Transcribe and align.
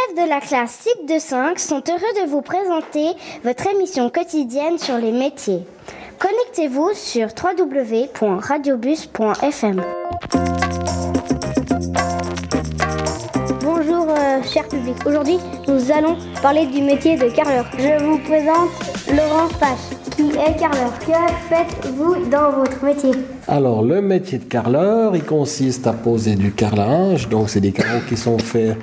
élèves 0.00 0.24
de 0.24 0.28
la 0.28 0.40
classe 0.40 0.82
CIP 0.82 1.08
de 1.08 1.18
5 1.18 1.58
sont 1.58 1.82
heureux 1.88 2.24
de 2.24 2.28
vous 2.28 2.42
présenter 2.42 3.06
votre 3.44 3.66
émission 3.66 4.10
quotidienne 4.10 4.76
sur 4.78 4.98
les 4.98 5.12
métiers. 5.12 5.64
Connectez-vous 6.18 6.90
sur 6.94 7.28
www.radiobus.fm. 7.28 9.82
Bonjour 13.62 14.06
euh, 14.10 14.42
cher 14.42 14.66
public. 14.68 14.96
Aujourd'hui, 15.06 15.38
nous 15.66 15.90
allons 15.90 16.18
parler 16.42 16.66
du 16.66 16.82
métier 16.82 17.16
de 17.16 17.30
carreleur. 17.30 17.64
Je 17.78 18.04
vous 18.04 18.18
présente 18.18 18.68
Laurent 19.08 19.48
Pache, 19.58 19.88
qui 20.14 20.28
est 20.30 20.58
carreleur. 20.58 20.92
Que 20.98 21.12
faites-vous 21.48 22.26
dans 22.30 22.50
votre 22.52 22.84
métier? 22.84 23.12
Alors, 23.48 23.82
le 23.82 24.02
métier 24.02 24.38
de 24.38 24.44
carreleur, 24.44 25.16
il 25.16 25.24
consiste 25.24 25.86
à 25.86 25.92
poser 25.92 26.36
du 26.36 26.52
carrelage. 26.52 27.28
Donc, 27.28 27.50
c'est 27.50 27.60
des 27.60 27.72
carreaux 27.72 28.00
qui 28.08 28.16
sont 28.16 28.38
faits 28.38 28.78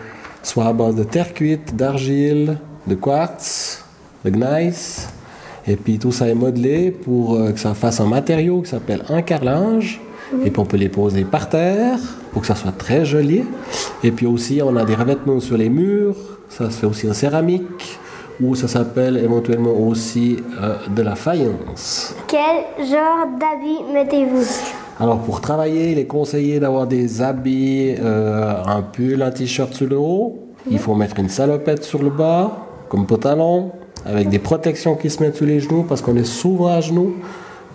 soit 0.47 0.65
à 0.65 0.73
base 0.73 0.95
de 0.95 1.03
terre 1.03 1.33
cuite, 1.33 1.75
d'argile, 1.75 2.57
de 2.87 2.95
quartz, 2.95 3.83
de 4.23 4.29
gneiss. 4.29 5.09
Et 5.67 5.75
puis 5.75 5.99
tout 5.99 6.13
ça 6.13 6.29
est 6.29 6.35
modelé 6.35 6.91
pour 6.91 7.35
euh, 7.35 7.51
que 7.51 7.59
ça 7.59 7.73
fasse 7.73 7.99
un 7.99 8.05
matériau 8.05 8.61
qui 8.61 8.69
s'appelle 8.69 9.03
un 9.09 9.21
carrelage. 9.21 9.99
Et 10.45 10.49
puis 10.49 10.59
on 10.59 10.65
peut 10.65 10.77
les 10.77 10.87
poser 10.87 11.25
par 11.25 11.49
terre 11.49 11.99
pour 12.31 12.41
que 12.41 12.47
ça 12.47 12.55
soit 12.55 12.71
très 12.71 13.03
joli. 13.03 13.43
Et 14.03 14.11
puis 14.11 14.25
aussi 14.25 14.61
on 14.63 14.75
a 14.77 14.85
des 14.85 14.95
revêtements 14.95 15.41
sur 15.41 15.57
les 15.57 15.69
murs. 15.69 16.15
Ça 16.47 16.71
se 16.71 16.77
fait 16.77 16.87
aussi 16.87 17.09
en 17.09 17.13
céramique 17.13 17.99
ou 18.41 18.55
ça 18.55 18.67
s'appelle 18.67 19.17
éventuellement 19.17 19.71
aussi 19.71 20.37
euh, 20.61 20.75
de 20.89 21.01
la 21.01 21.15
faïence. 21.15 22.15
Quel 22.27 22.87
genre 22.87 23.27
d'habits 23.39 23.91
mettez-vous? 23.91 24.45
Alors 24.99 25.19
pour 25.19 25.41
travailler, 25.41 25.91
il 25.91 25.99
est 25.99 26.05
conseillé 26.05 26.59
d'avoir 26.59 26.87
des 26.87 27.21
habits, 27.21 27.95
euh, 27.99 28.55
un 28.65 28.81
pull, 28.81 29.21
un 29.21 29.31
t-shirt 29.31 29.73
sur 29.73 29.87
le 29.87 29.97
haut. 29.97 30.39
Il 30.69 30.79
faut 30.79 30.95
mettre 30.95 31.19
une 31.19 31.29
salopette 31.29 31.83
sur 31.83 32.03
le 32.03 32.09
bas, 32.09 32.51
comme 32.89 33.05
pantalon, 33.05 33.71
avec 34.05 34.29
des 34.29 34.39
protections 34.39 34.95
qui 34.95 35.09
se 35.09 35.21
mettent 35.23 35.35
sur 35.35 35.45
les 35.45 35.59
genoux 35.59 35.85
parce 35.87 36.01
qu'on 36.01 36.15
est 36.17 36.25
souvent 36.25 36.67
à 36.67 36.81
genoux. 36.81 37.13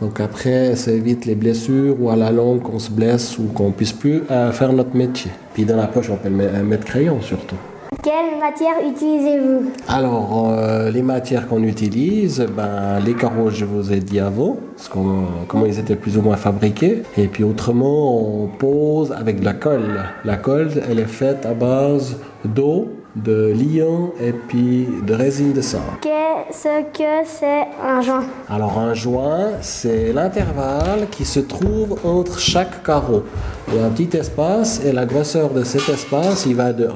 Donc 0.00 0.18
après, 0.18 0.74
ça 0.74 0.90
évite 0.90 1.26
les 1.26 1.36
blessures 1.36 1.96
ou 2.00 2.10
à 2.10 2.16
la 2.16 2.32
longue 2.32 2.60
qu'on 2.60 2.80
se 2.80 2.90
blesse 2.90 3.38
ou 3.38 3.44
qu'on 3.44 3.70
puisse 3.70 3.92
plus 3.92 4.22
euh, 4.30 4.50
faire 4.50 4.72
notre 4.72 4.96
métier. 4.96 5.30
Puis 5.54 5.64
dans 5.64 5.76
la 5.76 5.86
poche, 5.86 6.10
on 6.10 6.16
peut 6.16 6.28
mettre 6.28 6.84
crayon 6.84 7.20
surtout. 7.20 7.56
Quelle 8.02 8.36
matière 8.40 8.74
utilisez-vous 8.84 9.70
Alors, 9.86 10.50
euh, 10.50 10.90
les 10.90 11.02
matières 11.02 11.46
qu'on 11.46 11.62
utilise, 11.62 12.44
ben, 12.56 12.98
les 12.98 13.14
carreaux, 13.14 13.48
je 13.48 13.64
vous 13.64 13.92
ai 13.92 14.00
dit 14.00 14.18
avant, 14.18 14.56
comment 14.90 15.66
ils 15.66 15.78
étaient 15.78 15.94
plus 15.94 16.18
ou 16.18 16.22
moins 16.22 16.34
fabriqués. 16.34 17.04
Et 17.16 17.28
puis 17.28 17.44
autrement, 17.44 18.42
on 18.42 18.48
pose 18.48 19.12
avec 19.12 19.38
de 19.38 19.44
la 19.44 19.52
colle. 19.52 20.02
La 20.24 20.36
colle, 20.36 20.70
elle 20.90 20.98
est 20.98 21.04
faite 21.04 21.46
à 21.46 21.54
base 21.54 22.16
d'eau, 22.44 22.88
de 23.16 23.52
liant 23.52 24.12
et 24.20 24.32
puis 24.32 24.88
de 25.06 25.14
résine 25.14 25.52
de 25.52 25.60
sang. 25.60 25.82
Qu'est-ce 26.00 26.82
que 26.92 27.26
c'est 27.26 27.66
un 27.82 28.00
joint? 28.00 28.24
Alors 28.48 28.78
un 28.78 28.94
joint, 28.94 29.50
c'est 29.60 30.12
l'intervalle 30.12 31.08
qui 31.10 31.24
se 31.24 31.40
trouve 31.40 31.98
entre 32.04 32.38
chaque 32.38 32.82
carreau. 32.82 33.24
Il 33.68 33.74
y 33.76 33.78
a 33.78 33.86
un 33.86 33.90
petit 33.90 34.16
espace 34.16 34.80
et 34.84 34.92
la 34.92 35.04
grosseur 35.04 35.50
de 35.50 35.64
cet 35.64 35.88
espace, 35.88 36.46
il 36.46 36.56
va 36.56 36.72
de 36.72 36.86
1, 36.86 36.88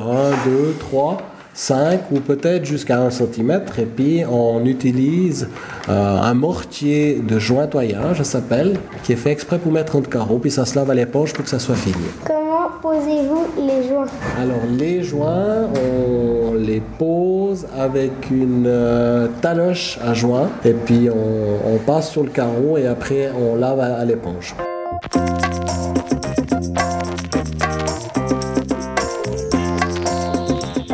2, 0.47 0.77
3, 0.79 1.19
5 1.53 2.01
ou 2.13 2.21
peut-être 2.21 2.65
jusqu'à 2.65 3.01
1 3.01 3.11
cm. 3.11 3.63
Et 3.79 3.87
puis 3.87 4.25
on 4.25 4.65
utilise 4.65 5.49
euh, 5.89 6.21
un 6.21 6.35
mortier 6.35 7.21
de 7.27 7.39
jointoyage, 7.39 8.19
ça 8.19 8.25
s'appelle, 8.25 8.79
qui 9.03 9.13
est 9.13 9.17
fait 9.17 9.33
exprès 9.33 9.59
pour 9.59 9.73
mettre 9.73 9.97
entre 9.97 10.09
carreaux, 10.09 10.39
puis 10.39 10.51
ça 10.51 10.65
se 10.65 10.77
lave 10.77 10.91
à 10.91 10.95
l'éponge 10.95 11.33
pour 11.33 11.45
que 11.45 11.51
ça 11.51 11.59
soit 11.59 11.77
fini 11.77 11.95
posez-vous 12.81 13.47
les 13.59 13.89
joints 13.89 14.07
Alors 14.41 14.67
les 14.69 15.03
joints, 15.03 15.69
on 15.75 16.55
les 16.55 16.83
pose 16.99 17.67
avec 17.77 18.31
une 18.31 18.65
euh, 18.67 19.29
taloche 19.41 19.99
à 20.05 20.15
joints 20.15 20.51
et 20.65 20.73
puis 20.73 21.09
on, 21.11 21.79
passe 21.87 22.11
sur 22.11 22.25
le 22.25 22.31
carreau 22.31 22.79
et 22.79 22.87
après 22.87 23.31
on 23.39 23.57
lave 23.57 23.81
à, 23.81 24.05
l'éponge. 24.05 24.55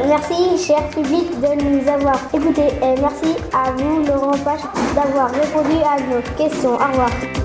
Merci, 0.06 0.58
cher 0.58 0.86
public, 0.90 1.30
de 1.40 1.64
nous 1.64 1.88
avoir 1.88 2.18
écoutés 2.34 2.74
et 2.82 3.00
merci 3.00 3.36
à 3.52 3.70
vous, 3.72 4.04
Laurent 4.04 4.36
Pache, 4.44 4.60
d'avoir 4.94 5.30
répondu 5.30 5.76
à 5.82 6.00
nos 6.00 6.20
questions. 6.36 6.74
Au 6.74 6.90
revoir. 6.90 7.41